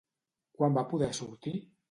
Quan 0.61 0.79
va 0.79 0.85
poder 0.95 1.11
sortir? 1.19 1.55